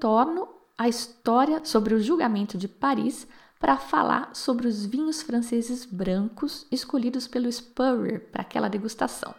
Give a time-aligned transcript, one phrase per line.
[0.00, 3.28] Retorno à história sobre o julgamento de Paris
[3.58, 9.34] para falar sobre os vinhos franceses brancos escolhidos pelo Spurrier para aquela degustação.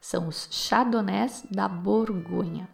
[0.00, 2.68] São os Chardonnays da Borgonha.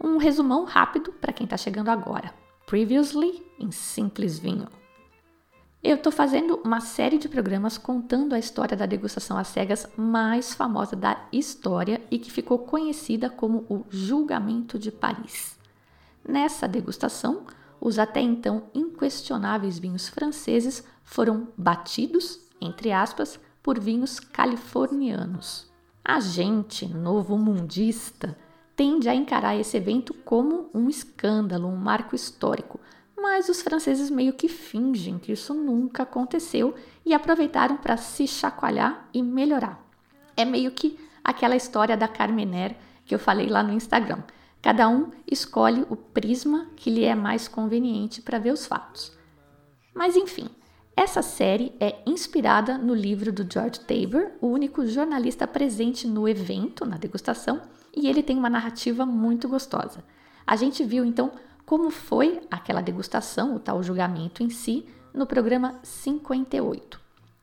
[0.00, 2.32] Um resumão rápido para quem está chegando agora.
[2.66, 4.68] Previously em Simples Vinho.
[5.82, 10.54] Eu estou fazendo uma série de programas contando a história da degustação às cegas mais
[10.54, 15.60] famosa da história e que ficou conhecida como o Julgamento de Paris.
[16.26, 17.44] Nessa degustação,
[17.80, 25.70] os até então inquestionáveis vinhos franceses foram batidos, entre aspas, por vinhos californianos.
[26.04, 28.36] A gente, novo mundista,
[28.74, 32.80] tende a encarar esse evento como um escândalo, um marco histórico,
[33.16, 36.74] mas os franceses meio que fingem que isso nunca aconteceu
[37.06, 39.80] e aproveitaram para se chacoalhar e melhorar.
[40.36, 44.22] É meio que aquela história da Carmener que eu falei lá no Instagram.
[44.62, 49.12] Cada um escolhe o prisma que lhe é mais conveniente para ver os fatos.
[49.92, 50.48] Mas enfim,
[50.96, 56.86] essa série é inspirada no livro do George Tabor, o único jornalista presente no evento,
[56.86, 57.62] na degustação,
[57.94, 60.04] e ele tem uma narrativa muito gostosa.
[60.46, 61.32] A gente viu então
[61.66, 67.00] como foi aquela degustação, o tal julgamento em si, no programa 58.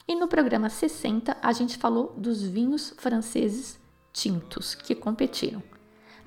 [0.07, 3.79] E no programa 60 a gente falou dos vinhos franceses
[4.11, 5.61] tintos que competiram.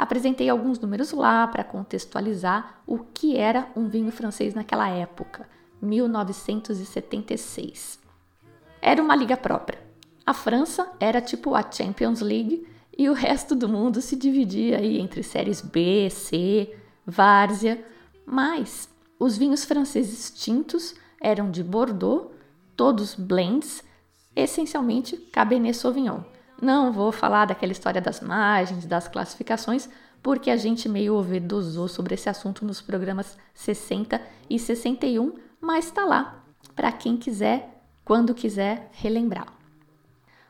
[0.02, 5.48] Apresentei alguns números lá para contextualizar o que era um vinho francês naquela época,
[5.80, 8.00] 1976.
[8.80, 9.78] Era uma liga própria.
[10.26, 12.66] A França era tipo a Champions League
[12.98, 16.74] e o resto do mundo se dividia aí entre séries B, C,
[17.06, 17.86] várzea,
[18.26, 18.88] mas
[19.20, 22.32] os vinhos franceses tintos eram de Bordeaux,
[22.76, 23.84] todos blends,
[24.34, 26.22] essencialmente Cabernet Sauvignon.
[26.62, 29.88] Não vou falar daquela história das margens, das classificações,
[30.22, 36.04] porque a gente meio ouvidosou sobre esse assunto nos programas 60 e 61, mas está
[36.04, 36.44] lá
[36.76, 39.48] para quem quiser, quando quiser relembrar.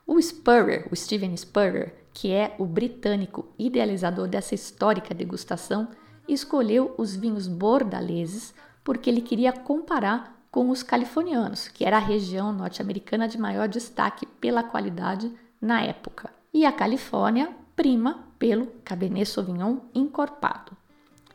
[0.07, 5.89] O Spurrier, o Steven Spurrier, que é o britânico idealizador dessa histórica degustação,
[6.29, 12.53] escolheu os vinhos bordaleses porque ele queria comparar com os californianos, que era a região
[12.53, 16.31] norte-americana de maior destaque pela qualidade na época.
[16.53, 20.77] E a Califórnia prima pelo Cabernet Sauvignon encorpado.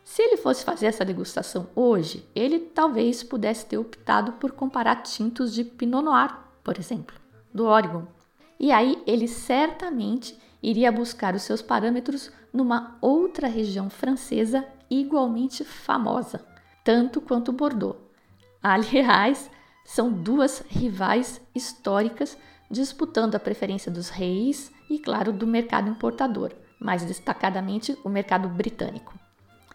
[0.03, 5.53] Se ele fosse fazer essa degustação hoje, ele talvez pudesse ter optado por comparar tintos
[5.53, 7.15] de Pinot Noir, por exemplo,
[7.53, 8.05] do Oregon.
[8.59, 16.45] E aí ele certamente iria buscar os seus parâmetros numa outra região francesa igualmente famosa,
[16.83, 17.97] tanto quanto Bordeaux.
[18.63, 19.49] Aliás,
[19.85, 22.37] são duas rivais históricas
[22.69, 29.13] disputando a preferência dos reis e, claro, do mercado importador, mais destacadamente o mercado britânico.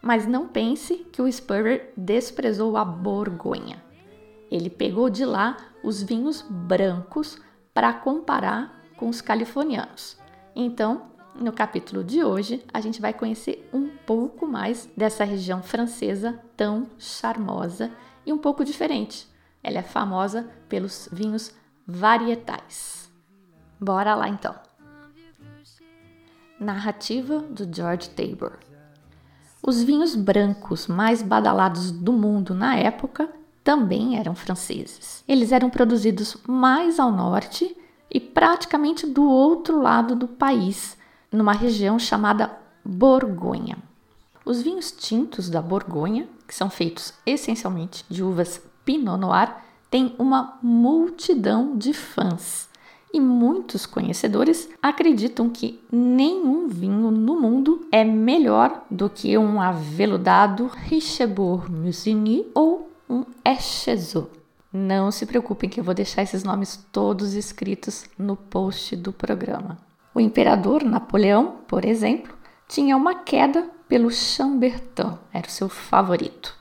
[0.01, 3.83] Mas não pense que o Spurrier desprezou a Borgonha.
[4.51, 7.41] Ele pegou de lá os vinhos brancos
[7.73, 10.19] para comparar com os californianos.
[10.55, 16.39] Então, no capítulo de hoje, a gente vai conhecer um pouco mais dessa região francesa
[16.57, 17.91] tão charmosa
[18.27, 19.27] e um pouco diferente.
[19.63, 21.55] Ela é famosa pelos vinhos
[21.87, 23.11] varietais.
[23.81, 24.55] Bora lá então.
[26.59, 28.59] Narrativa do George Tabor.
[29.65, 33.29] Os vinhos brancos mais badalados do mundo na época
[33.63, 35.23] também eram franceses.
[35.27, 37.77] Eles eram produzidos mais ao norte
[38.11, 40.97] e praticamente do outro lado do país,
[41.31, 42.51] numa região chamada
[42.85, 43.79] Borgonha.
[44.45, 49.57] Os vinhos tintos da Borgonha, que são feitos essencialmente de uvas Pinot Noir,
[49.93, 52.67] têm uma multidão de fãs.
[53.13, 60.67] E muitos conhecedores acreditam que nenhum vinho no mundo é melhor do que um aveludado
[60.67, 64.31] Richebourg Musigny ou um Echezot.
[64.73, 69.77] Não se preocupem que eu vou deixar esses nomes todos escritos no post do programa.
[70.15, 72.33] O imperador Napoleão, por exemplo,
[72.67, 76.57] tinha uma queda pelo Chambertin, era o seu favorito.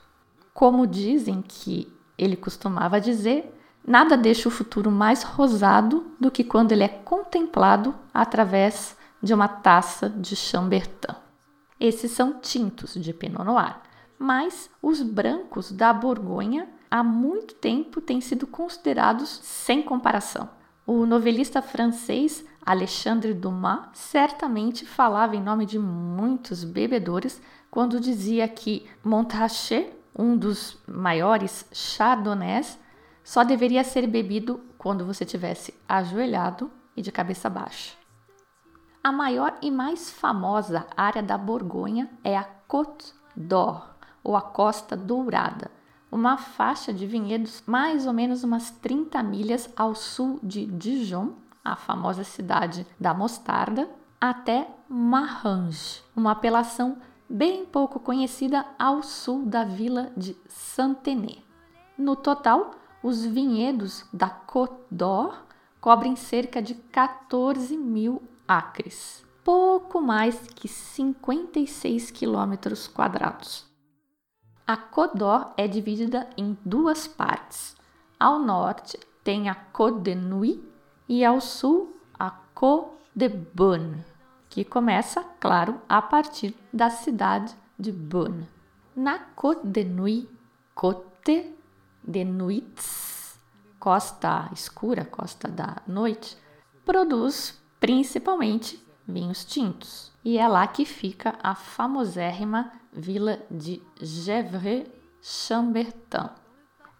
[0.52, 1.90] Como dizem que
[2.22, 3.52] ele costumava dizer,
[3.84, 9.48] Nada deixa o futuro mais rosado do que quando ele é contemplado através de uma
[9.48, 11.16] taça de Chambertin.
[11.80, 13.76] Esses são tintos de Pinot Noir,
[14.16, 20.48] mas os brancos da Borgonha há muito tempo têm sido considerados sem comparação.
[20.86, 28.86] O novelista francês Alexandre Dumas certamente falava em nome de muitos bebedores quando dizia que
[29.02, 32.78] Montrachet, um dos maiores chardonnays,
[33.24, 37.96] só deveria ser bebido quando você tivesse ajoelhado e de cabeça baixa.
[39.02, 44.96] A maior e mais famosa área da Borgonha é a Côte d'Or, ou a Costa
[44.96, 45.70] Dourada,
[46.10, 51.74] uma faixa de vinhedos mais ou menos umas 30 milhas ao sul de Dijon, a
[51.74, 53.88] famosa cidade da mostarda,
[54.20, 56.98] até Marange, uma apelação
[57.32, 61.42] bem pouco conhecida ao sul da vila de Saint-Denis.
[61.96, 65.46] No total, os vinhedos da Côte d'Or
[65.80, 73.64] cobrem cerca de 14 mil acres, pouco mais que 56 quilômetros quadrados.
[74.66, 77.74] A Côte d'Or é dividida em duas partes.
[78.20, 80.62] Ao norte tem a Côte de Nuit
[81.08, 84.04] e ao sul a Côte de Beaune,
[84.52, 88.46] que começa, claro, a partir da cidade de Beaune.
[88.94, 90.28] Na Côte de Nuit,
[90.74, 91.56] Côte
[92.04, 92.26] de
[93.78, 96.36] costa escura, costa da noite,
[96.84, 98.78] produz principalmente
[99.08, 100.12] vinhos tintos.
[100.22, 106.28] E é lá que fica a famosérrima vila de Gevrey-Chambertin.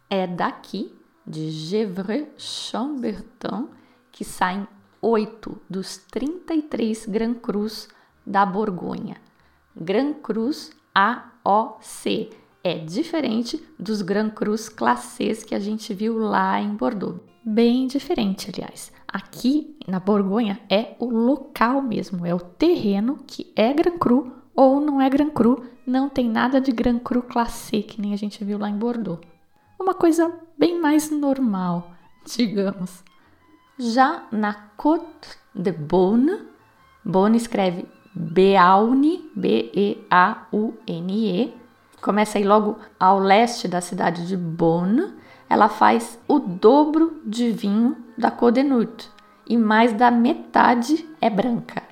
[0.08, 3.68] É daqui, de Gevrey-Chambertin,
[4.10, 4.66] que saem
[5.02, 7.88] oito dos 33 Grand Crus
[8.24, 9.16] da Borgonha.
[9.76, 12.30] Grand Crus AOC
[12.62, 17.20] é diferente dos Grand Crus Classés que a gente viu lá em Bordeaux.
[17.44, 18.92] Bem diferente, aliás.
[19.08, 24.80] Aqui na Borgonha é o local mesmo, é o terreno que é Gran Cru ou
[24.80, 28.44] não é Gran Cru, não tem nada de Gran Cru Classé, que nem a gente
[28.44, 29.20] viu lá em Bordeaux.
[29.80, 31.90] Uma coisa bem mais normal,
[32.24, 33.02] digamos.
[33.78, 36.40] Já na Côte de Beaune,
[37.04, 40.04] Beaune escreve Beaune, B-E-A-U-N-E,
[42.00, 45.14] começa aí logo ao leste da cidade de Beaune,
[45.48, 49.10] ela faz o dobro de vinho da Codenut
[49.48, 51.82] e mais da metade é branca.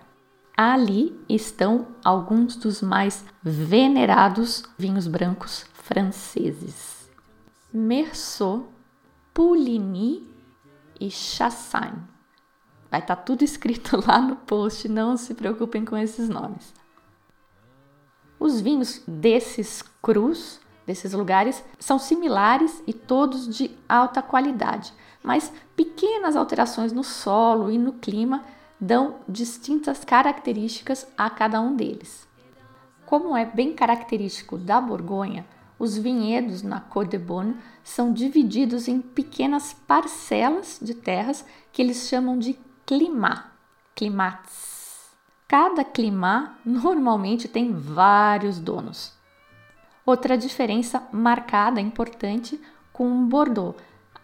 [0.57, 7.11] Ali estão alguns dos mais venerados vinhos brancos franceses:
[7.73, 8.67] Meursault,
[9.33, 10.30] Pouligny
[11.01, 12.03] e Chassagne.
[12.91, 16.75] Vai estar tá tudo escrito lá no post, não se preocupem com esses nomes.
[18.39, 24.93] Os vinhos desses crus desses lugares são similares e todos de alta qualidade,
[25.23, 28.43] mas pequenas alterações no solo e no clima
[28.81, 32.27] dão distintas características a cada um deles.
[33.07, 35.47] Como é bem característico da Borgonha,
[35.79, 42.09] os vinhedos na Côte de Beaune são divididos em pequenas parcelas de terras que eles
[42.09, 43.47] chamam de climat,
[43.95, 45.11] climats.
[45.47, 49.13] Cada climat normalmente tem vários donos.
[50.05, 52.61] Outra diferença marcada, importante,
[52.93, 53.77] com Bordeaux.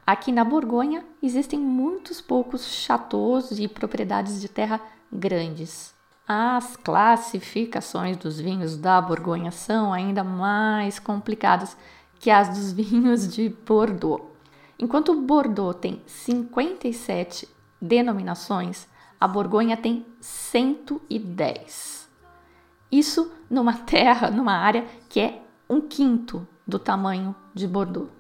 [0.06, 4.80] Aqui na Borgonha existem muitos poucos chateaus e propriedades de terra
[5.12, 5.94] grandes.
[6.28, 11.76] As classificações dos vinhos da Borgonha são ainda mais complicadas
[12.18, 14.24] que as dos vinhos de Bordeaux.
[14.78, 17.48] Enquanto Bordeaux tem 57
[17.80, 18.86] denominações,
[19.18, 22.06] a Borgonha tem 110.
[22.92, 28.10] Isso numa terra, numa área que é um quinto do tamanho de Bordeaux.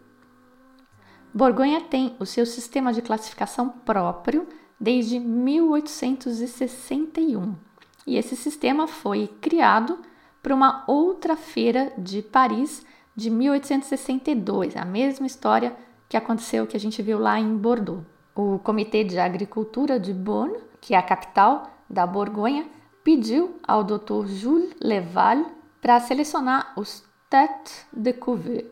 [1.32, 4.48] Borgonha tem o seu sistema de classificação próprio
[4.80, 7.66] desde 1861
[8.06, 9.98] e esse sistema foi criado
[10.42, 15.74] para uma outra feira de Paris de 1862, a mesma história
[16.08, 18.04] que aconteceu que a gente viu lá em Bordeaux.
[18.34, 22.68] O Comitê de Agricultura de Bonn, que é a capital da Borgonha,
[23.02, 24.26] pediu ao Dr.
[24.26, 25.46] Jules Leval
[25.80, 28.70] para selecionar os tête de cuvée,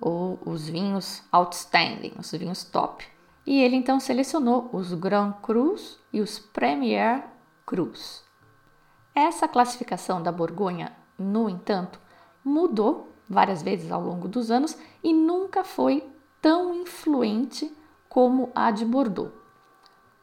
[0.00, 3.04] ou os vinhos outstanding, os vinhos top.
[3.46, 7.24] E ele então selecionou os Grand Crus e os Premier
[7.64, 8.24] Crus.
[9.14, 11.98] Essa classificação da Borgonha, no entanto,
[12.44, 16.02] mudou várias vezes ao longo dos anos e nunca foi
[16.40, 17.70] tão influente
[18.08, 19.32] como a de Bordeaux.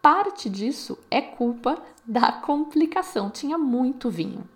[0.02, 4.48] Parte disso é culpa da complicação, tinha muito vinho.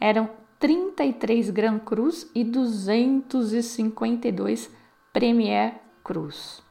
[0.00, 4.70] Eram 33 Grand Crus e 252
[5.12, 6.62] Premier Cruz.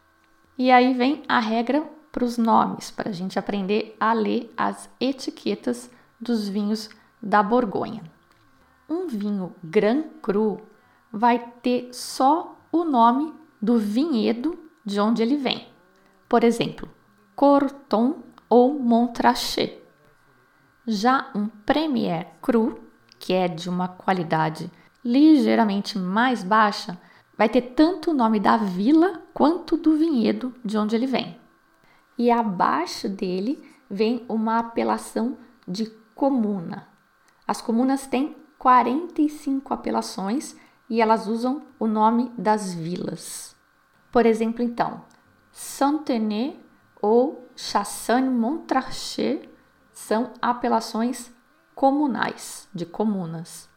[0.58, 4.89] E aí vem a regra para os nomes, para a gente aprender a ler as
[5.00, 6.89] etiquetas dos vinhos
[7.22, 8.04] da Borgonha.
[8.89, 10.62] Um vinho Grand Cru
[11.15, 15.65] vai ter só o nome do vinhedo de onde ele vem.
[16.27, 16.89] Por exemplo,
[17.34, 19.81] Corton ou Montrachet.
[20.86, 22.81] Já um Premier Cru,
[23.17, 24.69] que é de uma qualidade
[25.05, 27.00] ligeiramente mais baixa,
[27.38, 31.39] vai ter tanto o nome da vila quanto do vinhedo de onde ele vem.
[32.17, 36.89] E abaixo dele vem uma apelação de comuna.
[37.48, 40.57] As comunas têm 45 apelações
[40.89, 43.56] e elas usam o nome das vilas.
[44.12, 45.04] Por exemplo, então,
[45.51, 46.56] Saint-Denis
[47.01, 49.50] ou Chassagne-Montrachet
[49.92, 51.32] são apelações
[51.74, 53.70] comunais, de comunas.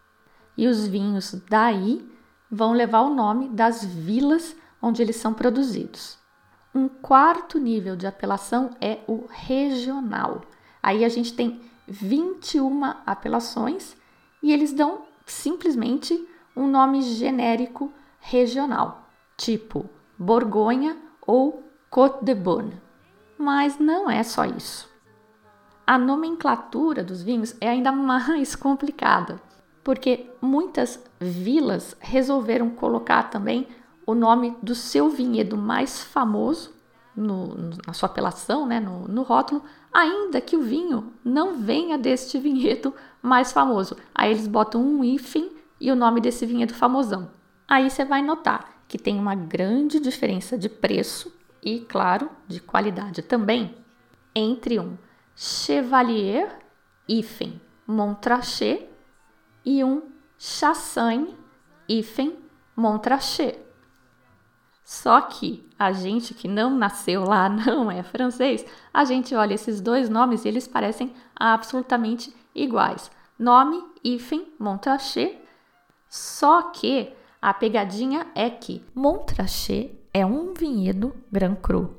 [0.57, 2.09] E os vinhos daí
[2.51, 6.19] vão levar o nome das vilas onde eles são produzidos.
[6.75, 10.43] Um quarto nível de apelação é o regional.
[10.83, 13.97] Aí a gente tem 21 apelações
[14.43, 16.27] e eles dão simplesmente
[16.59, 19.89] um nome genérico regional, tipo
[20.19, 22.83] Borgonha ou Côte de Beaune.
[23.39, 24.91] Mas não é só isso.
[25.87, 29.41] A nomenclatura dos vinhos é ainda mais complicada,
[29.85, 33.69] porque muitas vilas resolveram colocar também
[34.05, 36.75] o nome do seu vinhedo mais famoso
[37.15, 37.55] no,
[37.87, 39.63] na sua apelação, né, no, no rótulo,
[39.93, 43.97] ainda que o vinho não venha deste vinhedo mais famoso.
[44.13, 47.31] Aí eles botam um hífen e o nome desse vinhedo famosão.
[47.67, 51.33] Aí você vai notar que tem uma grande diferença de preço
[51.63, 53.75] e, claro, de qualidade também
[54.35, 54.97] entre um
[55.37, 56.59] Chevalier
[57.09, 58.89] hífen Montrachet
[59.65, 60.03] e um
[60.39, 61.37] Chassagne
[61.89, 62.37] hífen
[62.75, 63.59] Montrachet.
[64.85, 69.81] Só que a gente que não nasceu lá, não é francês, a gente olha esses
[69.81, 73.11] dois nomes e eles parecem absolutamente iguais.
[73.39, 75.39] Nome hífen Montrachet
[76.09, 81.97] só que a pegadinha é que Montrachet é um vinhedo Grand Cru.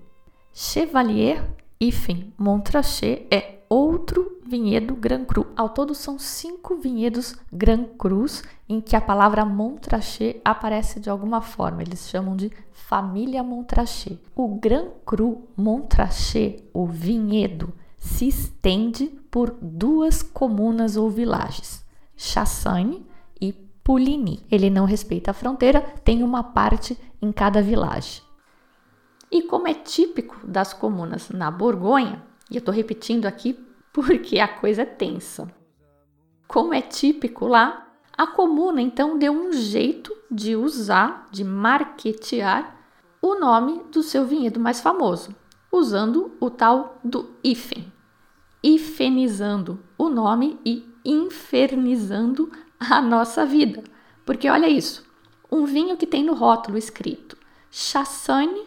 [0.53, 1.43] Chevalier
[1.79, 5.47] hífen Montrachet é outro vinhedo Grand Cru.
[5.55, 11.41] Ao todo são cinco vinhedos Grand Crus em que a palavra Montrachet aparece de alguma
[11.41, 11.81] forma.
[11.81, 14.19] Eles chamam de família Montrachet.
[14.35, 21.85] O Grand Cru Montrachet, o vinhedo, se estende por duas comunas ou vilagens,
[22.17, 23.05] Chassagne
[23.89, 24.45] Puligny.
[24.51, 28.21] Ele não respeita a fronteira, tem uma parte em cada vilagem.
[29.31, 33.57] E como é típico das comunas na Borgonha, e eu estou repetindo aqui
[33.91, 35.51] porque a coisa é tensa.
[36.47, 42.77] Como é típico lá, a comuna então deu um jeito de usar, de marketear
[43.19, 45.35] o nome do seu vinhedo mais famoso,
[45.71, 47.91] usando o tal do hífen,
[48.63, 53.83] hifenizando o nome e infernizando a nossa vida.
[54.25, 55.05] Porque olha isso,
[55.51, 57.37] um vinho que tem no rótulo escrito
[57.71, 58.65] Chassagne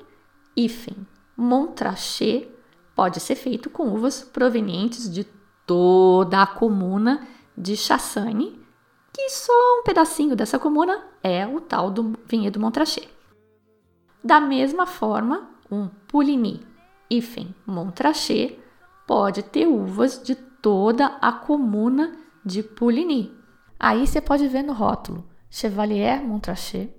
[0.56, 2.48] hífen Montrachet
[2.94, 5.24] pode ser feito com uvas provenientes de
[5.66, 7.26] toda a comuna
[7.56, 8.60] de Chassagne,
[9.12, 13.08] que só um pedacinho dessa comuna é o tal do vinhedo Montrachet.
[14.22, 16.64] Da mesma forma, um Puligny
[17.10, 18.58] hífen Montrachet
[19.06, 23.32] pode ter uvas de toda a comuna de Puligny,
[23.82, 26.94] Aí você pode ver no rótulo Chevalier Montrachet,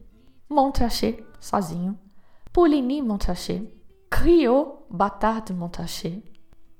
[0.49, 1.97] Montrachet sozinho,
[2.51, 3.73] Pouligny Montrachet,
[4.11, 6.21] Criot Batard Montrachet,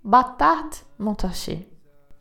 [0.03, 1.69] Batard Montrachet,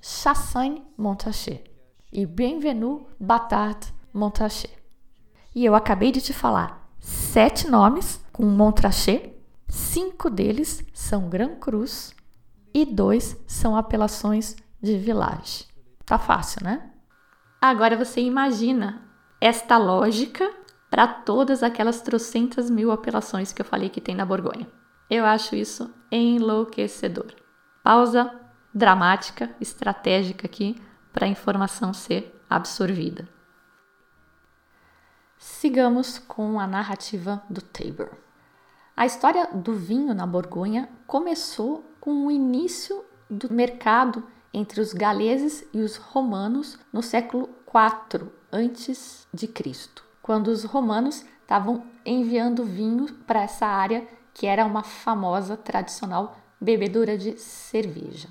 [0.01, 1.65] Chassagne Montrachet
[2.12, 4.79] e Bienvenue Batard Montrachet.
[5.53, 9.37] E eu acabei de te falar sete nomes com Montrachet,
[9.67, 12.15] cinco deles são Gran Cruz
[12.73, 15.67] e dois são apelações de village.
[16.07, 16.92] Tá fácil, né?
[17.62, 19.00] Agora você imagina
[19.40, 20.52] esta lógica
[20.90, 24.66] para todas aquelas trocentas mil apelações que eu falei que tem na Borgonha.
[25.09, 27.33] Eu acho isso enlouquecedor.
[27.81, 28.37] Pausa
[28.75, 30.75] dramática, estratégica aqui
[31.12, 33.28] para a informação ser absorvida.
[35.38, 38.11] Sigamos com a narrativa do Tabor.
[38.97, 45.64] A história do vinho na Borgonha começou com o início do mercado entre os galeses
[45.73, 53.12] e os romanos no século IV antes de Cristo, quando os romanos estavam enviando vinho
[53.26, 58.28] para essa área que era uma famosa tradicional bebedura de cerveja.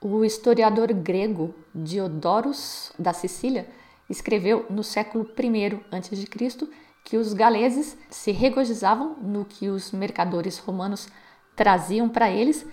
[0.00, 3.68] O historiador grego Diodorus da Sicília
[4.08, 6.68] escreveu no século I a.C.
[7.04, 11.08] que os galeses se regozijavam no que os mercadores romanos
[11.56, 12.64] traziam para eles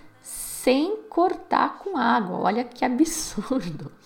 [0.66, 2.38] sem cortar com água.
[2.38, 3.92] Olha que absurdo!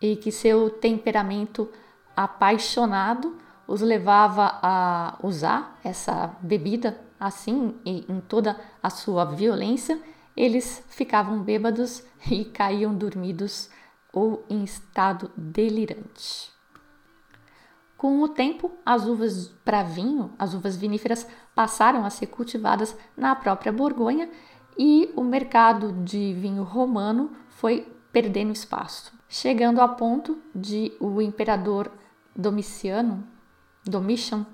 [0.00, 1.68] E que seu temperamento
[2.16, 3.36] apaixonado
[3.66, 10.00] os levava a usar essa bebida assim e em toda a sua violência,
[10.36, 13.68] eles ficavam bêbados e caíam dormidos
[14.12, 16.52] ou em estado delirante.
[17.96, 21.26] Com o tempo, as uvas para vinho, as uvas viníferas,
[21.56, 24.30] passaram a ser cultivadas na própria Borgonha
[24.78, 31.90] e o mercado de vinho romano foi perdendo espaço, chegando a ponto de o imperador
[32.34, 33.26] Domiciano,
[33.84, 34.46] Domitian,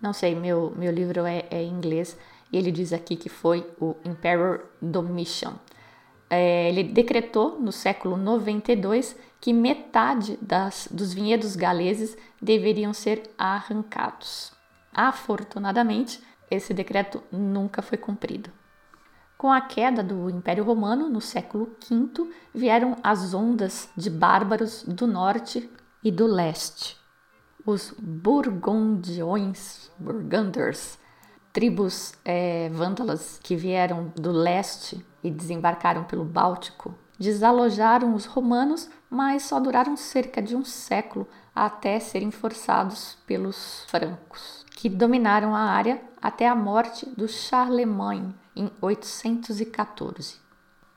[0.00, 2.16] não sei, meu, meu livro é, é em inglês,
[2.52, 5.54] e ele diz aqui que foi o Emperor Domitian.
[6.30, 14.52] É, ele decretou no século 92 que metade das, dos vinhedos galeses deveriam ser arrancados.
[14.94, 18.50] Afortunadamente, esse decreto nunca foi cumprido.
[19.42, 25.04] Com a queda do Império Romano no século V, vieram as ondas de bárbaros do
[25.04, 25.68] norte
[26.00, 26.96] e do leste.
[27.66, 30.96] Os Burgundiões, Burgunders,
[31.52, 39.42] tribos é, vândalas que vieram do leste e desembarcaram pelo Báltico, desalojaram os romanos, mas
[39.42, 46.02] só duraram cerca de um século até serem forçados pelos francos, que dominaram a área
[46.20, 50.40] até a morte do Charlemagne em 814.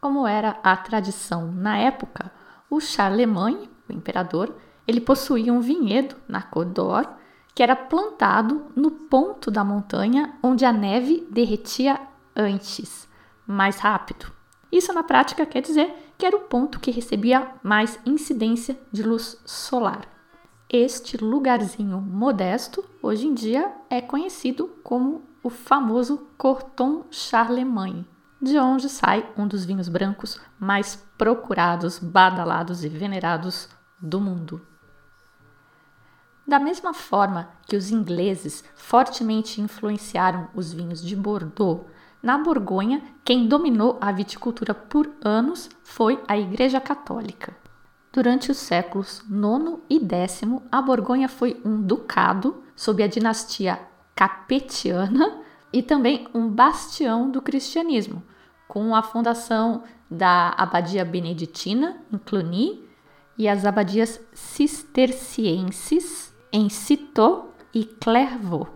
[0.01, 2.31] Como era a tradição na época,
[2.67, 4.55] o Charlemagne, o imperador,
[4.87, 7.07] ele possuía um vinhedo na Côte d'Or
[7.53, 12.01] que era plantado no ponto da montanha onde a neve derretia
[12.35, 13.07] antes,
[13.45, 14.33] mais rápido.
[14.71, 19.39] Isso na prática quer dizer que era o ponto que recebia mais incidência de luz
[19.45, 20.14] solar.
[20.77, 28.05] Este lugarzinho modesto, hoje em dia, é conhecido como o famoso Corton Charlemagne,
[28.41, 33.69] de onde sai um dos vinhos brancos mais procurados, badalados e venerados
[34.01, 34.67] do mundo.
[36.45, 41.85] Da mesma forma que os ingleses fortemente influenciaram os vinhos de Bordeaux,
[42.21, 47.63] na Borgonha, quem dominou a viticultura por anos foi a Igreja Católica.
[48.15, 53.77] Durante os séculos IX e X, a Borgonha foi um ducado sob a dinastia
[54.15, 55.41] capetiana
[55.73, 58.23] e também um bastião do cristianismo,
[58.69, 62.87] com a fundação da Abadia Beneditina em Cluny
[63.37, 68.69] e as abadias cistercienses em Citeaux e Clairvaux.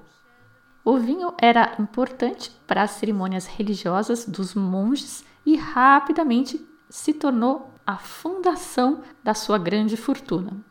[0.84, 7.98] O vinho era importante para as cerimônias religiosas dos monges e rapidamente se tornou a
[7.98, 10.64] fundação da sua grande fortuna.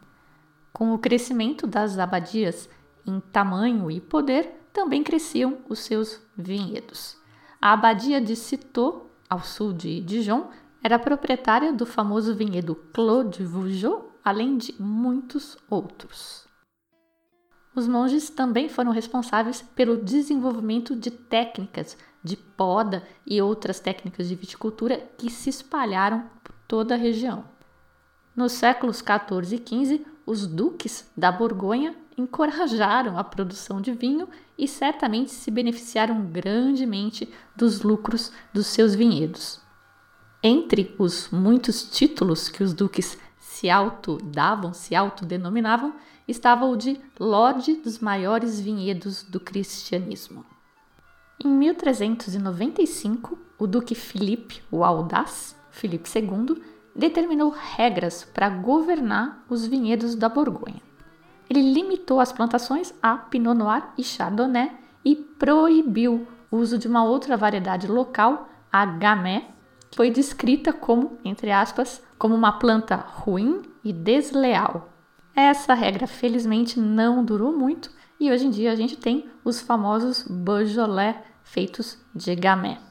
[0.72, 2.70] Com o crescimento das abadias
[3.04, 7.16] em tamanho e poder, também cresciam os seus vinhedos.
[7.60, 10.48] A abadia de Citeaux, ao sul de Dijon,
[10.80, 16.46] era proprietária do famoso vinhedo Clos de Vougeot, além de muitos outros.
[17.74, 24.34] Os monges também foram responsáveis pelo desenvolvimento de técnicas de poda e outras técnicas de
[24.34, 26.28] viticultura que se espalharam
[26.68, 27.44] toda a região.
[28.36, 34.68] Nos séculos 14 e 15, os duques da Borgonha encorajaram a produção de vinho e
[34.68, 39.60] certamente se beneficiaram grandemente dos lucros dos seus vinhedos.
[40.42, 45.94] Entre os muitos títulos que os duques se autodavam, se autodenominavam,
[46.28, 50.44] estava o de Lorde dos maiores vinhedos do cristianismo.
[51.42, 56.62] Em 1395, o duque Filipe o Audaz, Filipe II,
[56.94, 60.82] determinou regras para governar os vinhedos da Borgonha.
[61.48, 64.70] Ele limitou as plantações a Pinot Noir e Chardonnay
[65.04, 69.46] e proibiu o uso de uma outra variedade local, a Gamay,
[69.90, 74.92] que foi descrita como, entre aspas, como uma planta ruim e desleal.
[75.34, 80.26] Essa regra, felizmente, não durou muito e hoje em dia a gente tem os famosos
[80.28, 82.87] Beaujolais feitos de gamay.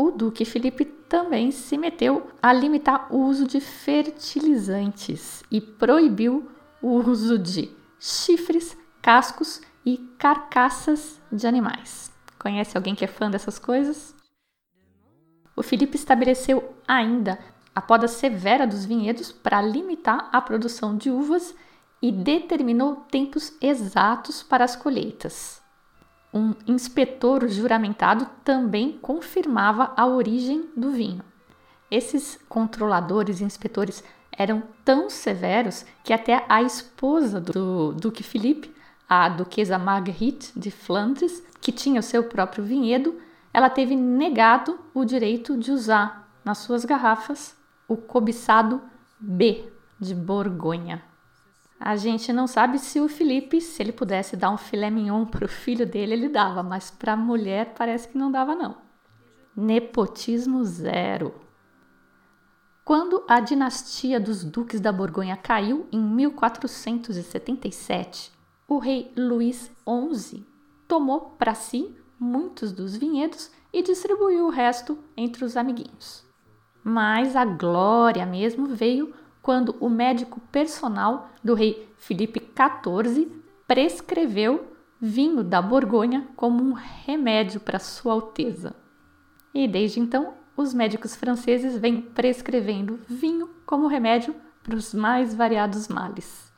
[0.00, 6.48] O Duque Felipe também se meteu a limitar o uso de fertilizantes e proibiu
[6.80, 12.12] o uso de chifres, cascos e carcaças de animais.
[12.38, 14.14] Conhece alguém que é fã dessas coisas?
[15.56, 17.36] O Felipe estabeleceu ainda
[17.74, 21.52] a poda severa dos vinhedos para limitar a produção de uvas
[22.00, 25.57] e determinou tempos exatos para as colheitas.
[26.38, 31.20] Um inspetor juramentado também confirmava a origem do vinho.
[31.90, 38.72] Esses controladores e inspetores eram tão severos que até a esposa do Duque Felipe,
[39.08, 43.20] a duquesa Marguerite de Flandres, que tinha o seu próprio vinhedo,
[43.52, 47.56] ela teve negado o direito de usar nas suas garrafas
[47.88, 48.80] o cobiçado
[49.18, 51.02] B de Borgonha.
[51.80, 55.44] A gente não sabe se o Felipe, se ele pudesse dar um filé mignon para
[55.44, 58.76] o filho dele, ele dava, mas para a mulher parece que não dava não.
[59.56, 61.32] Nepotismo zero.
[62.84, 68.32] Quando a dinastia dos duques da Borgonha caiu em 1477,
[68.66, 70.44] o rei Luís XI
[70.88, 76.26] tomou para si muitos dos vinhedos e distribuiu o resto entre os amiguinhos.
[76.82, 79.12] Mas a glória mesmo veio
[79.48, 83.32] quando o médico personal do rei Felipe XIV
[83.66, 88.76] prescreveu vinho da Borgonha como um remédio para Sua Alteza.
[89.54, 95.88] E desde então, os médicos franceses vêm prescrevendo vinho como remédio para os mais variados
[95.88, 96.52] males.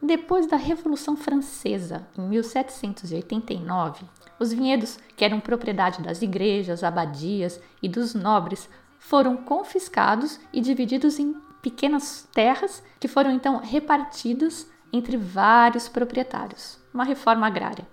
[0.00, 4.06] Depois da Revolução Francesa, em 1789,
[4.40, 11.18] os vinhedos, que eram propriedade das igrejas, abadias e dos nobres, foram confiscados e divididos
[11.18, 16.78] em pequenas terras que foram então repartidas entre vários proprietários.
[16.92, 17.88] Uma reforma agrária.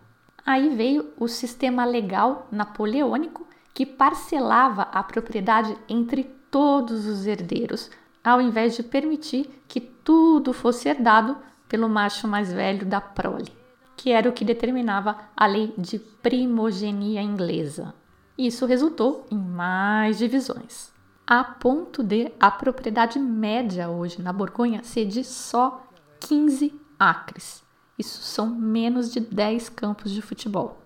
[0.45, 7.89] Aí veio o sistema legal napoleônico que parcelava a propriedade entre todos os herdeiros,
[8.21, 11.37] ao invés de permitir que tudo fosse herdado
[11.69, 13.53] pelo macho mais velho da prole,
[13.95, 17.93] que era o que determinava a lei de primogenia inglesa.
[18.37, 20.91] Isso resultou em mais divisões,
[21.25, 25.87] a ponto de a propriedade média hoje na Borgonha ser de só
[26.19, 27.63] 15 acres.
[27.97, 30.81] Isso são menos de 10 campos de futebol.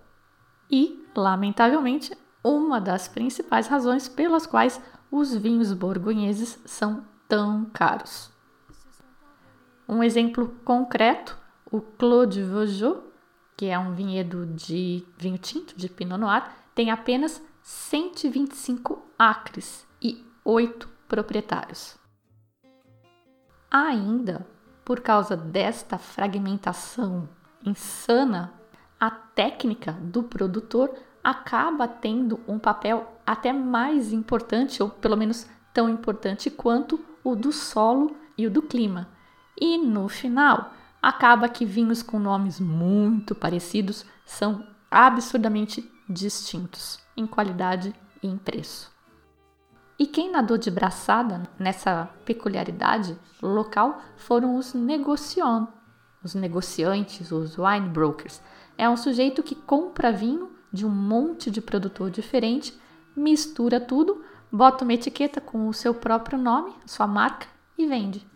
[0.70, 8.30] E, lamentavelmente, uma das principais razões pelas quais os vinhos borgonheses são tão caros.
[9.88, 11.38] Um exemplo concreto,
[11.70, 13.00] o Clos de Vougeot,
[13.56, 19.85] que é um vinhedo de vinho tinto de Pinot Noir, tem apenas 125 acres
[20.48, 21.98] 8 proprietários.
[23.68, 24.46] Ainda,
[24.84, 27.28] por causa desta fragmentação
[27.64, 28.54] insana,
[28.98, 35.88] a técnica do produtor acaba tendo um papel até mais importante, ou pelo menos tão
[35.88, 39.08] importante quanto o do solo e o do clima.
[39.60, 47.92] E no final, acaba que vinhos com nomes muito parecidos são absurdamente distintos em qualidade
[48.22, 48.95] e em preço.
[49.98, 55.72] E quem nadou de braçada nessa peculiaridade local foram os negociantes,
[56.22, 58.42] os negociantes, os wine brokers.
[58.76, 62.78] É um sujeito que compra vinho de um monte de produtor diferente,
[63.16, 67.46] mistura tudo, bota uma etiqueta com o seu próprio nome, sua marca
[67.78, 68.26] e vende.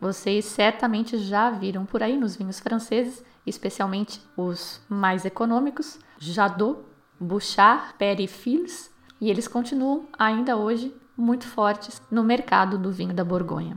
[0.00, 6.78] Vocês certamente já viram por aí nos vinhos franceses, especialmente os mais econômicos, Jadot,
[7.18, 13.24] Bouchard, Père Fils, e eles continuam ainda hoje muito fortes no mercado do vinho da
[13.24, 13.76] Borgonha.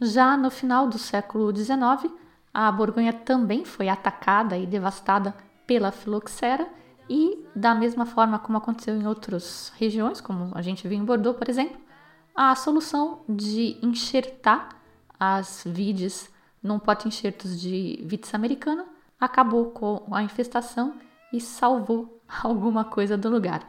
[0.00, 2.14] Já no final do século XIX,
[2.54, 5.34] a Borgonha também foi atacada e devastada
[5.66, 6.66] pela filoxera
[7.08, 11.36] e da mesma forma como aconteceu em outras regiões, como a gente viu em Bordeaux,
[11.36, 11.76] por exemplo,
[12.34, 14.80] a solução de enxertar
[15.18, 18.86] as vides num pote-enxertos de vitis americana
[19.20, 20.94] acabou com a infestação
[21.32, 23.68] e salvou alguma coisa do lugar.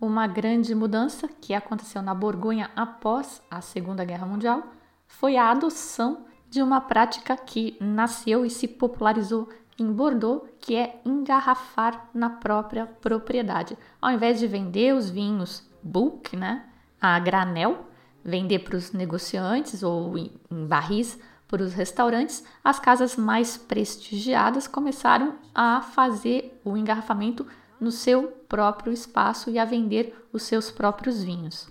[0.00, 4.62] Uma grande mudança que aconteceu na Borgonha após a Segunda Guerra Mundial
[5.06, 11.00] foi a adoção de uma prática que nasceu e se popularizou em Bordeaux, que é
[11.04, 13.76] engarrafar na própria propriedade.
[14.00, 16.66] Ao invés de vender os vinhos bulk, né,
[17.00, 17.86] a granel,
[18.22, 25.36] vender para os negociantes ou em barris para os restaurantes, as casas mais prestigiadas começaram
[25.54, 27.46] a fazer o engarrafamento
[27.80, 31.68] no seu próprio espaço e a vender os seus próprios vinhos.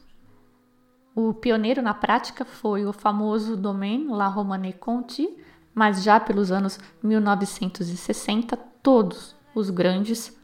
[1.15, 5.34] O pioneiro na prática foi o famoso Domaine La Romane Conti,
[5.74, 10.38] mas já pelos anos 1960, todos os grandes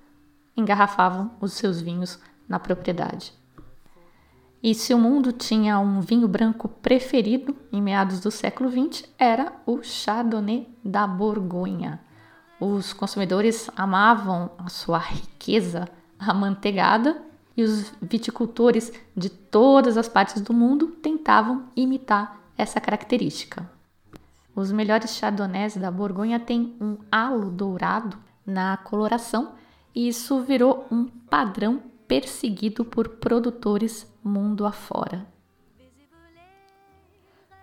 [0.55, 3.33] engarrafavam os seus vinhos na propriedade.
[4.63, 9.53] E se o mundo tinha um vinho branco preferido em meados do século XX, era
[9.65, 11.99] o Chardonnay da Borgonha.
[12.63, 17.19] Os consumidores amavam a sua riqueza amanteigada
[17.57, 23.67] e os viticultores de todas as partes do mundo tentavam imitar essa característica.
[24.55, 29.53] Os melhores chardonnays da Borgonha têm um halo dourado na coloração
[29.95, 35.25] e isso virou um padrão perseguido por produtores mundo afora.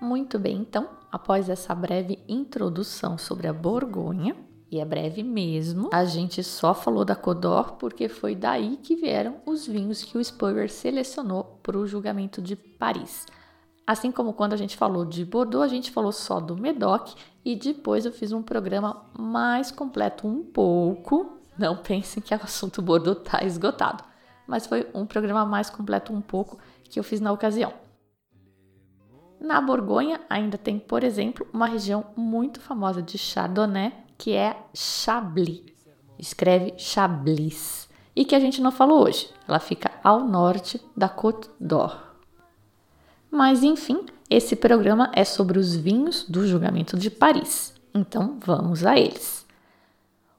[0.01, 5.89] Muito bem, então, após essa breve introdução sobre a Borgonha, E é breve mesmo.
[5.93, 10.25] A gente só falou da Codor porque foi daí que vieram os vinhos que o
[10.25, 13.27] Spurrier selecionou para o julgamento de Paris.
[13.87, 17.57] Assim como quando a gente falou de Bordeaux, a gente falou só do Medoc e
[17.57, 21.39] depois eu fiz um programa mais completo um pouco.
[21.57, 24.05] Não pensem que o assunto Bordeaux está esgotado,
[24.47, 27.73] mas foi um programa mais completo um pouco que eu fiz na ocasião.
[29.41, 35.63] Na Borgonha ainda tem, por exemplo, uma região muito famosa de Chardonnay, que é Chablis.
[36.19, 37.89] Escreve Chablis.
[38.15, 39.31] E que a gente não falou hoje.
[39.47, 42.17] Ela fica ao norte da Côte d'Or.
[43.31, 47.73] Mas enfim, esse programa é sobre os vinhos do julgamento de Paris.
[47.95, 49.47] Então vamos a eles.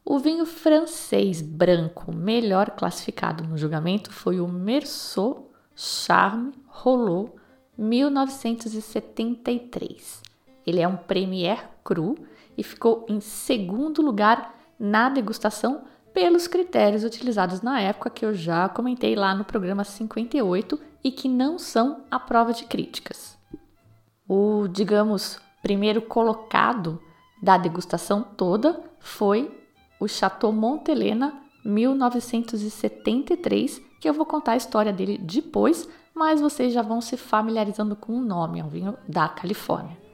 [0.04, 7.32] O vinho francês branco melhor classificado no julgamento foi o Merceau Charme Rolot
[7.78, 10.24] 1973.
[10.66, 12.16] Ele é um Premier Cru
[12.60, 18.68] e ficou em segundo lugar na degustação pelos critérios utilizados na época que eu já
[18.68, 23.40] comentei lá no programa 58 e que não são a prova de críticas.
[24.28, 27.02] O, digamos, primeiro colocado
[27.42, 29.58] da degustação toda foi
[29.98, 36.82] o Chateau Montelena 1973, que eu vou contar a história dele depois, mas vocês já
[36.82, 40.09] vão se familiarizando com o nome, é um vinho da Califórnia.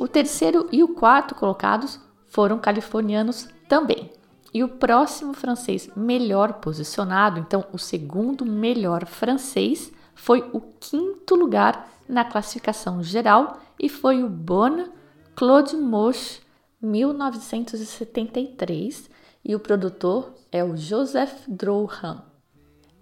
[0.00, 4.12] O terceiro e o quarto colocados foram californianos também.
[4.54, 11.90] E o próximo francês melhor posicionado, então o segundo melhor francês, foi o quinto lugar
[12.08, 14.86] na classificação geral e foi o Bonne
[15.34, 16.42] Claude Moche
[16.80, 19.10] 1973
[19.44, 22.20] e o produtor é o Joseph Drouhin.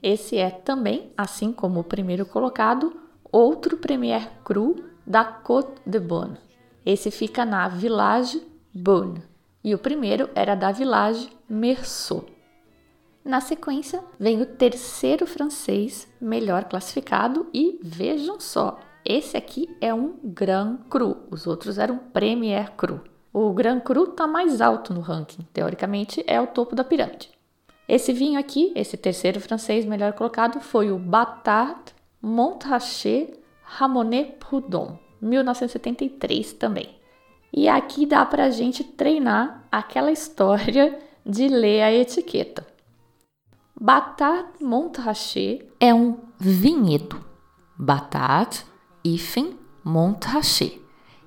[0.03, 2.91] Esse é também, assim como o primeiro colocado,
[3.31, 6.46] outro Premier Cru da Côte de Bonne.
[6.87, 8.41] Esse fica na Village
[8.73, 9.21] Bonne
[9.65, 12.25] e o primeiro era da Village Merceau.
[13.25, 20.15] Na sequência, vem o terceiro francês melhor classificado e vejam só, esse aqui é um
[20.23, 23.01] Grand Cru, os outros eram Premier Cru.
[23.33, 27.31] O Grand Cru está mais alto no ranking, teoricamente é o topo da pirâmide.
[27.89, 31.81] Esse vinho aqui, esse terceiro francês melhor colocado, foi o Batard
[32.23, 36.97] Montrachet Ramonet Prudhomme, 1973 também.
[37.53, 42.67] E aqui dá para a gente treinar aquela história de ler a etiqueta.
[43.79, 47.25] Batard Montrachet é um vinhedo.
[47.79, 48.65] Batard
[49.05, 50.81] hífen Montrachet.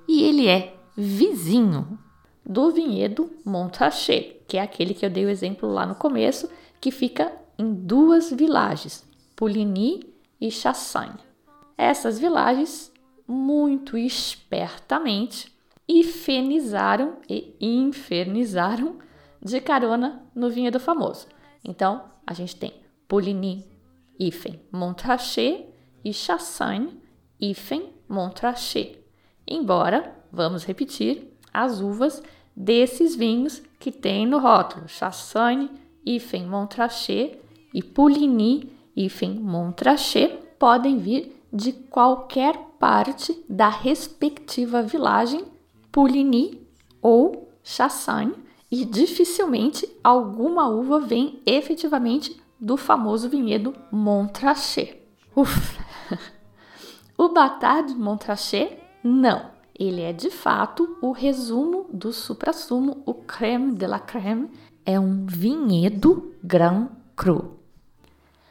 [0.08, 1.98] E ele é vizinho
[2.44, 6.50] do vinhedo Montrachet que é aquele que eu dei o exemplo lá no começo,
[6.80, 11.20] que fica em duas vilagens, Pouligny e Chassagne.
[11.78, 12.92] Essas vilagens,
[13.30, 15.54] muito espertamente,
[15.88, 18.98] infenizaram e infernizaram
[19.40, 21.28] de carona no vinhedo famoso.
[21.64, 22.74] Então, a gente tem
[23.06, 23.64] Pouligny,
[24.18, 25.66] hífen, Montrachet
[26.04, 27.00] e Chassagne,
[27.40, 28.98] hífen, Montrachet.
[29.46, 32.22] Embora, vamos repetir, as uvas
[32.54, 35.70] desses vinhos que tem no rótulo Chassagne,
[36.04, 37.40] hífen Montrachet
[37.72, 45.44] e Pouligny, hífen Montrachet, podem vir de qualquer parte da respectiva vilagem
[45.92, 46.66] Pouligny
[47.02, 48.34] ou Chassagne
[48.70, 54.98] e dificilmente alguma uva vem efetivamente do famoso vinhedo Montrachet.
[55.36, 55.78] Uf.
[57.18, 59.50] o Batard Montrachet, não.
[59.78, 64.50] Ele é de fato o resumo do supra-sumo, o creme de la creme,
[64.86, 67.58] é um vinhedo Grand Cru.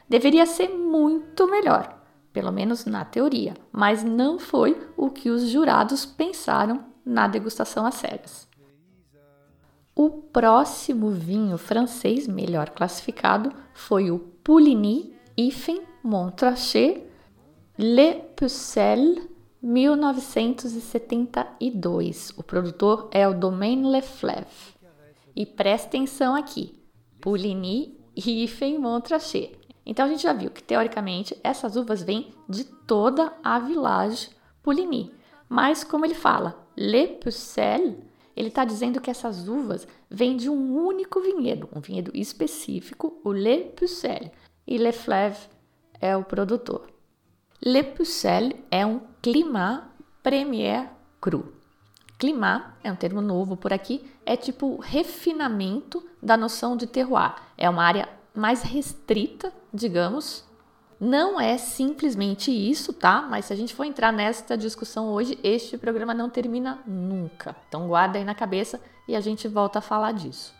[0.08, 1.99] Deveria ser muito melhor,
[2.32, 7.96] pelo menos na teoria, mas não foi o que os jurados pensaram na degustação às
[7.96, 8.48] cegas.
[9.94, 17.04] O próximo vinho francês melhor classificado foi o Pouligny Hífen Montrachet
[17.76, 19.28] Le Pucelle
[19.62, 22.32] 1972.
[22.36, 24.74] O produtor é o Domaine Lefleve.
[25.36, 26.80] E presta atenção aqui:
[27.20, 29.59] Pouligny, Riffen, Montrachet.
[29.84, 34.30] Então a gente já viu que teoricamente essas uvas vêm de toda a village
[34.62, 35.12] Pouligny.
[35.48, 37.98] Mas como ele fala, Le Pucelle,
[38.36, 43.32] ele está dizendo que essas uvas vêm de um único vinhedo, um vinhedo específico, o
[43.32, 44.30] Le Pucelle.
[44.66, 45.48] E Lefleve
[46.00, 46.86] é o produtor.
[47.62, 49.88] Le Pucelle é um climat
[50.22, 50.88] premier
[51.20, 51.52] cru.
[52.18, 57.34] Climat é um termo novo por aqui, é tipo refinamento da noção de terroir.
[57.56, 60.44] É uma área mais restrita, digamos,
[61.00, 63.22] Não é simplesmente isso, tá?
[63.22, 67.56] Mas se a gente for entrar nesta discussão hoje, este programa não termina nunca.
[67.66, 70.52] Então guarda aí na cabeça e a gente volta a falar disso.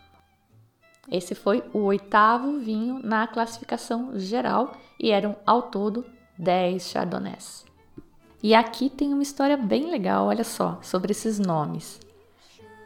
[1.11, 6.07] Esse foi o oitavo vinho na classificação geral e eram ao todo
[6.39, 7.67] 10 chardonnays.
[8.43, 12.01] E aqui tem uma história bem legal, olha só, sobre esses nomes.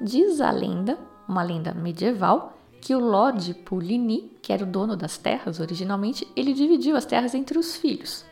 [0.01, 2.53] Diz a lenda, uma lenda medieval,
[2.85, 7.35] que o Lord Pouligny, que era o dono das terras originalmente, ele dividiu as terras
[7.35, 8.27] entre os filhos.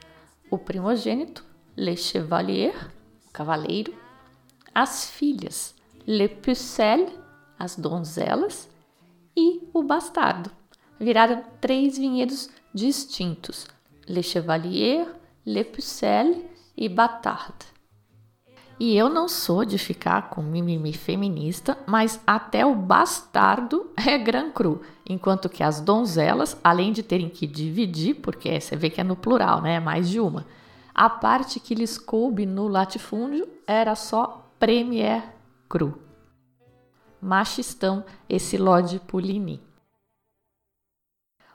[0.50, 1.42] O primogênito,
[1.74, 2.74] Le Chevalier,
[3.26, 3.94] o cavaleiro,
[4.74, 5.74] as filhas,
[6.06, 7.08] Le Pucelle,
[7.58, 8.68] as donzelas,
[9.34, 10.50] e o bastardo.
[11.00, 13.66] Viraram três vinhedos distintos:
[14.06, 15.08] Le Chevalier,
[15.46, 16.44] Le Pucelle
[16.76, 17.56] e Batard.
[18.82, 24.50] E eu não sou de ficar com mimimi feminista, mas até o bastardo é Gran
[24.50, 29.04] Cru, enquanto que as donzelas, além de terem que dividir, porque você vê que é
[29.04, 30.44] no plural, né, mais de uma,
[30.92, 35.32] a parte que lhes coube no latifúndio era só Premier
[35.68, 35.96] Cru.
[37.20, 39.62] Machistão esse Lorde Pulini.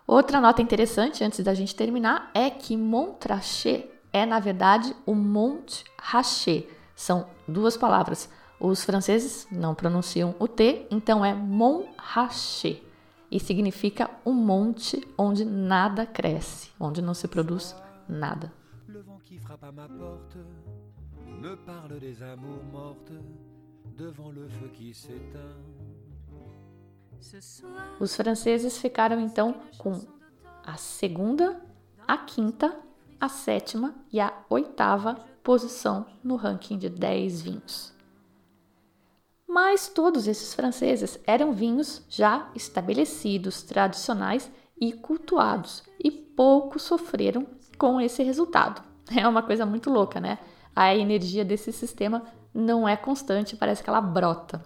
[0.07, 5.83] Outra nota interessante antes da gente terminar é que Montrachet é na verdade o Mont
[6.01, 8.27] Rachet são duas palavras.
[8.59, 12.83] Os franceses não pronunciam o T, então é Montrachet
[13.29, 17.75] e significa um monte onde nada cresce, onde não se produz
[18.09, 18.51] nada.
[18.87, 20.39] Le vent qui frappe à ma porte
[21.27, 23.13] me parle des amours mortes
[23.95, 25.55] devant le feu qui s'éteint.
[27.99, 30.01] Os franceses ficaram então com
[30.63, 31.61] a segunda,
[32.07, 32.75] a quinta,
[33.19, 37.93] a sétima e a oitava posição no ranking de 10 vinhos.
[39.47, 48.01] Mas todos esses franceses eram vinhos já estabelecidos, tradicionais e cultuados, e pouco sofreram com
[48.01, 48.83] esse resultado.
[49.15, 50.37] É uma coisa muito louca, né?
[50.75, 54.61] A energia desse sistema não é constante, parece que ela brota.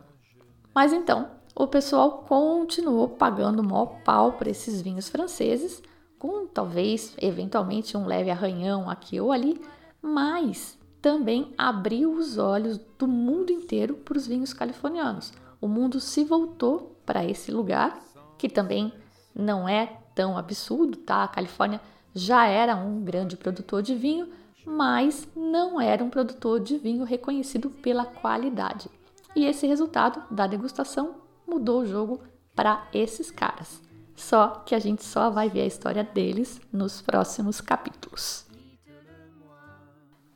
[0.73, 5.79] Mas então, o pessoal continuou pagando maior pau para esses vinhos franceses,
[6.17, 9.61] com talvez, eventualmente, um leve arranhão aqui ou ali,
[10.01, 15.33] mas também abriu os olhos do mundo inteiro para os vinhos californianos.
[15.59, 17.99] O mundo se voltou para esse lugar,
[18.37, 18.93] que também
[19.33, 21.23] não é tão absurdo, tá?
[21.23, 21.81] A Califórnia
[22.13, 24.29] já era um grande produtor de vinho,
[24.65, 28.89] mas não era um produtor de vinho reconhecido pela qualidade.
[29.35, 31.15] E esse resultado da degustação
[31.47, 32.19] mudou o jogo
[32.55, 33.81] para esses caras.
[34.15, 38.45] Só que a gente só vai ver a história deles nos próximos capítulos.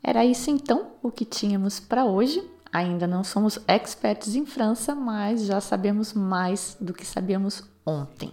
[0.08, 2.48] Era isso então o que tínhamos para hoje.
[2.72, 8.32] Ainda não somos experts em França, mas já sabemos mais do que sabíamos ontem.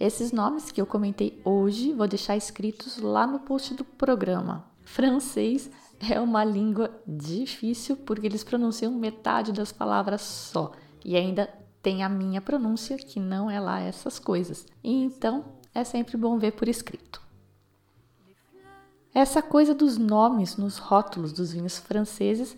[0.00, 4.64] Esses nomes que eu comentei hoje vou deixar escritos lá no post do programa.
[4.82, 5.70] Francês
[6.00, 10.72] é uma língua difícil porque eles pronunciam metade das palavras só
[11.04, 11.48] e ainda
[11.80, 14.66] tem a minha pronúncia que não é lá essas coisas.
[14.82, 17.23] Então é sempre bom ver por escrito.
[19.14, 22.56] Essa coisa dos nomes nos rótulos dos vinhos franceses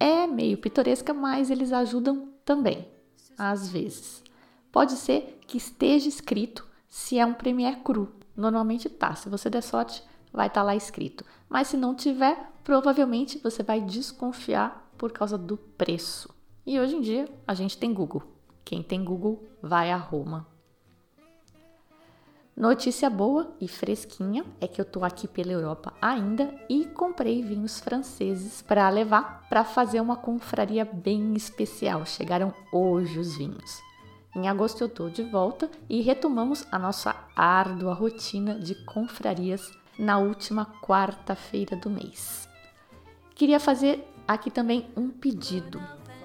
[0.00, 2.88] é meio pitoresca, mas eles ajudam também,
[3.38, 4.20] às vezes.
[4.72, 8.08] Pode ser que esteja escrito se é um Premier Cru.
[8.36, 11.24] Normalmente tá, se você der sorte, vai estar tá lá escrito.
[11.48, 16.28] Mas se não tiver, provavelmente você vai desconfiar por causa do preço.
[16.66, 18.24] E hoje em dia a gente tem Google.
[18.64, 20.51] Quem tem Google vai a Roma
[22.54, 27.80] Notícia boa e fresquinha é que eu tô aqui pela Europa ainda e comprei vinhos
[27.80, 32.04] franceses para levar para fazer uma confraria bem especial.
[32.04, 33.80] Chegaram hoje os vinhos.
[34.36, 40.18] Em agosto eu tô de volta e retomamos a nossa árdua rotina de confrarias na
[40.18, 42.46] última quarta-feira do mês.
[43.34, 45.80] Queria fazer aqui também um pedido.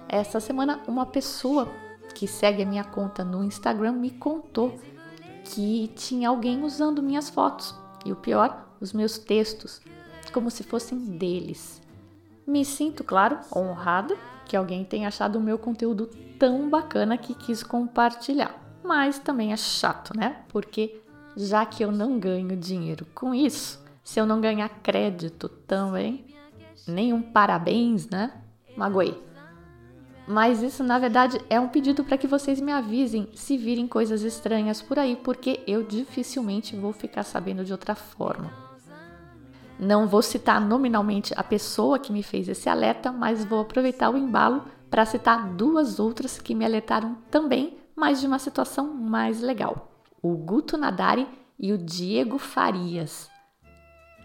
[0.10, 1.70] Essa semana uma pessoa
[2.14, 4.78] que segue a minha conta no Instagram me contou
[5.54, 7.74] que tinha alguém usando minhas fotos
[8.06, 9.82] e o pior, os meus textos,
[10.34, 11.82] como se fossem deles.
[12.46, 16.08] Me sinto, claro, honrada que alguém tenha achado o meu conteúdo
[16.40, 18.56] tão bacana que quis compartilhar.
[18.84, 20.44] Mas também é chato, né?
[20.50, 21.02] Porque
[21.36, 26.26] já que eu não ganho dinheiro com isso, se eu não ganhar crédito também,
[26.88, 28.32] nenhum parabéns, né?
[28.76, 29.22] Magoei.
[30.28, 34.24] Mas isso na verdade é um pedido para que vocês me avisem se virem coisas
[34.24, 38.52] estranhas por aí, porque eu dificilmente vou ficar sabendo de outra forma.
[39.80, 44.18] Não vou citar nominalmente a pessoa que me fez esse alerta, mas vou aproveitar o
[44.18, 49.92] embalo para citar duas outras que me alertaram também, mas de uma situação mais legal:
[50.22, 51.28] o Guto Nadari
[51.60, 53.30] e o Diego Farias.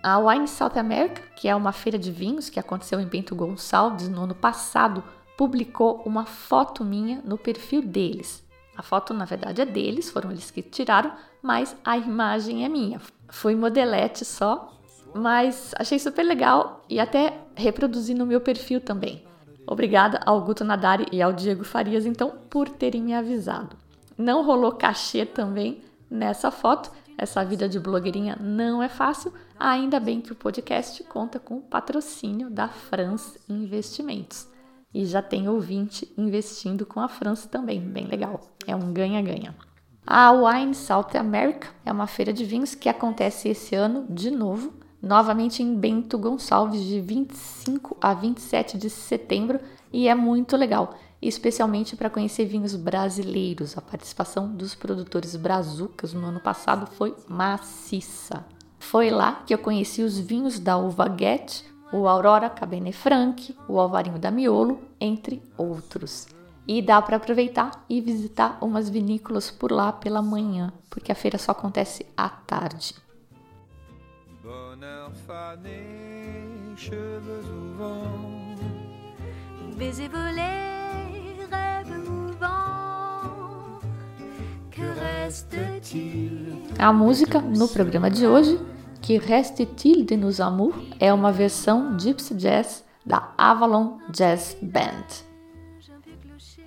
[0.03, 4.09] A Wine South America, que é uma feira de vinhos que aconteceu em Bento Gonçalves
[4.09, 5.05] no ano passado,
[5.43, 8.47] publicou uma foto minha no perfil deles.
[8.77, 11.11] A foto, na verdade, é deles, foram eles que tiraram,
[11.43, 13.01] mas a imagem é minha.
[13.29, 14.73] Foi modelete só,
[15.13, 19.25] mas achei super legal e até reproduzi no meu perfil também.
[19.67, 23.77] Obrigada ao Guto Nadari e ao Diego Farias, então, por terem me avisado.
[24.17, 26.89] Não rolou cachê também nessa foto,
[27.19, 31.63] essa vida de blogueirinha não é fácil, ainda bem que o podcast conta com o
[31.63, 34.52] patrocínio da France Investimentos.
[34.95, 38.41] E já tem ouvinte investindo com a França também, bem legal.
[38.67, 39.55] É um ganha-ganha.
[40.07, 44.73] A Wine South America é uma feira de vinhos que acontece esse ano de novo,
[45.01, 49.61] novamente em Bento Gonçalves, de 25 a 27 de setembro,
[49.93, 53.79] e é muito legal especialmente para conhecer vinhos brasileiros.
[53.79, 58.45] A participação dos produtores brazucas no ano passado foi maciça.
[58.81, 63.79] Foi lá que eu conheci os vinhos da Uva Guete, o Aurora Cabernet Franc, o
[63.79, 66.27] Alvarinho da Miolo, entre outros.
[66.67, 71.37] E dá para aproveitar e visitar umas vinícolas por lá pela manhã, porque a feira
[71.37, 72.95] só acontece à tarde.
[74.43, 78.57] Bonheur fané, cheveux au vent,
[79.77, 80.73] baiser volé.
[86.79, 88.59] A música no programa de hoje,
[89.03, 95.25] Que Reste-t-il de nos amour, é uma versão Gypsy Jazz da Avalon Jazz Band.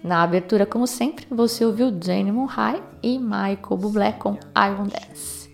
[0.03, 5.49] Na abertura, como sempre, você ouviu Jane Murray e Michael Bublé com I Won't Dance.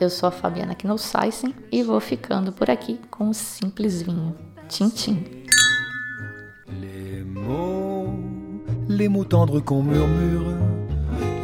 [0.00, 4.34] Eu sou a Fabiana Knossaisen e vou ficando por aqui com o simples vinho.
[4.68, 5.24] Tchim, tchim.
[6.80, 8.10] Les mots,
[8.88, 10.54] les mots tendres qu'on murmure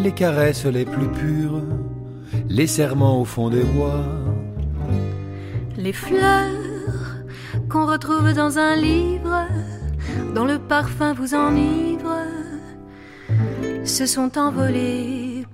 [0.02, 1.62] les caresses les plus pures,
[2.50, 4.04] les serments au fond des bois.
[5.78, 6.50] Les fleurs
[7.70, 9.46] qu'on retrouve dans un livre,
[10.34, 12.16] dont le parfum vous enivre,
[13.84, 15.46] se sont envolées.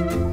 [0.00, 0.29] Pourquoi cheveux